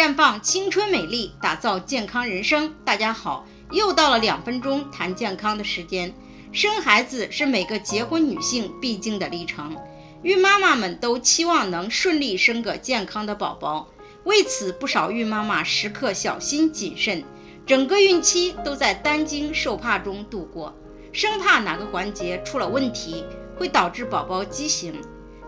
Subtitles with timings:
[0.00, 2.72] 绽放青春美丽，打造健康人生。
[2.86, 6.14] 大家好，又到了两分钟谈健康的时间。
[6.52, 9.76] 生孩子是每个结婚女性必经的历程，
[10.22, 13.88] 孕妈妈们都期望能顺利生个健康的宝宝。
[14.24, 17.22] 为此，不少孕妈妈时刻小心谨慎，
[17.66, 20.74] 整个孕期都在担惊受怕中度过，
[21.12, 23.22] 生怕哪个环节出了问题，
[23.58, 24.98] 会导致宝宝畸形。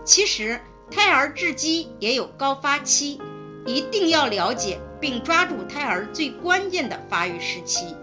[0.05, 0.61] 其实，
[0.91, 3.19] 胎儿致畸也有高发期，
[3.65, 7.95] 一定要了解并抓住胎儿最关键的发育时期。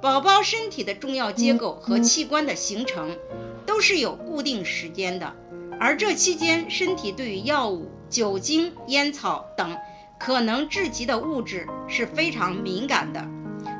[0.00, 3.16] 宝宝身体的重要结构和器官的形成
[3.64, 5.34] 都是有固定时间的，
[5.80, 9.76] 而这期间身体对于药物、酒精、烟草等
[10.18, 13.26] 可能致畸的物质是非常敏感的。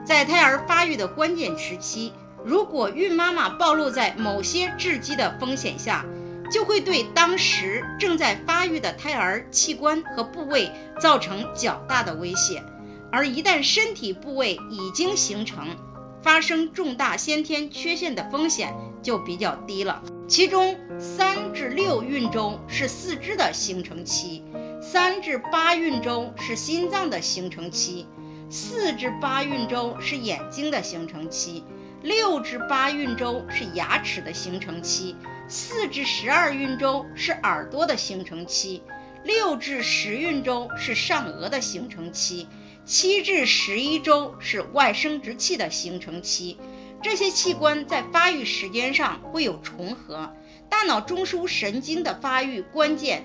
[0.06, 6.06] 在胎儿发育的关键时期，如果孕妈妈暴露在某些致畸的风险下，
[6.50, 10.70] 就会对当时正在发育的胎儿器官和部位
[11.00, 12.62] 造成较大的威胁，
[13.10, 15.76] 而一旦身体部位已经形成，
[16.22, 20.02] 发生重大先天缺陷的风险就比较低了。
[20.26, 24.42] 其中，三至六孕周是四肢的形成期，
[24.80, 28.06] 三至八孕周是心脏的形成期，
[28.48, 31.62] 四至八孕周是眼睛的形成期，
[32.02, 35.14] 六至八孕周是牙齿的形成期，
[35.48, 38.82] 四至十二孕周是耳朵的形成期，
[39.22, 42.48] 六至十孕周是上颚的形成期。
[42.86, 46.58] 七至十一周是外生殖器的形成期，
[47.02, 50.34] 这些器官在发育时间上会有重合。
[50.68, 53.24] 大脑中枢神经的发育关键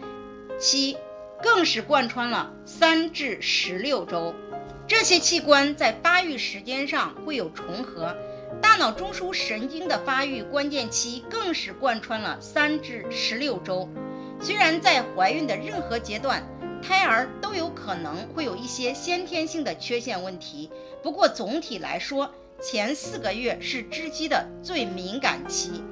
[0.59, 0.97] 期
[1.41, 4.33] 更是贯穿了三至十六周，
[4.87, 8.15] 这些器官在发育时间上会有重合。
[8.61, 13.89] 大脑中枢神经的发育关键期更是贯穿了三至十六周。
[14.41, 16.43] 虽然在怀孕的任何阶段，
[16.81, 20.69] 胎儿都有可能会有一些先天性的缺陷问题，
[21.03, 25.83] 不过总体来说，前四个月是织机的最敏感期，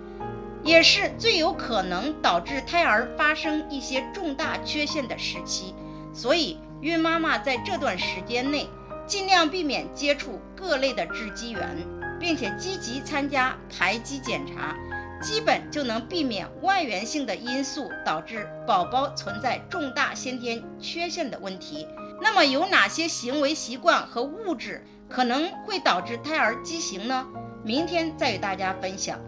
[0.63, 5.75] 也是最有可能导致胎儿发生一些重大缺陷的时期。
[6.13, 8.69] 所以，孕妈妈在这段时间内
[9.05, 11.85] 尽量避免接触各类的致畸源，
[12.19, 14.75] 并且积极参加排畸检查。
[15.19, 21.87] 基本就能避免外源性的因素导致宝宝存在重大先天缺陷的问题。
[22.21, 27.25] 那么有哪些行为习惯和物质可能会导致胎儿畸形呢？
[27.63, 29.19] 明天再与大家分享。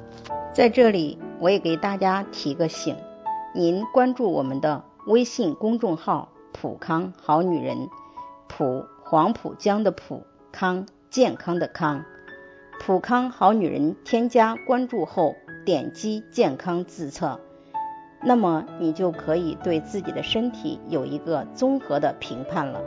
[0.54, 2.96] 在这里，我也给大家提个醒：
[3.56, 7.90] 您关注我们的微信公众号“普康好女人”，
[8.48, 12.06] 普黄浦江的普康健康的康，
[12.90, 15.36] 普康好女人添加关注后。
[15.64, 17.40] 点击健康自测，
[18.24, 22.82] 那么你就可以对自己的身体有一个综合的评判了。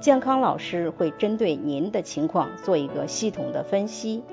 [0.00, 4.24] 健康老师会针对您的情况做一个系统的分析，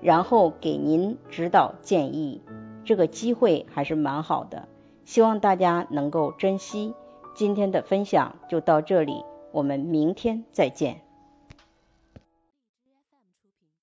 [0.00, 2.40] 然后给您指导建议。
[2.86, 4.66] 这个机会还是蛮好的，
[5.04, 6.94] 希望大家能够珍惜。
[7.34, 11.02] 今天的分享就到这里，我们明天再见。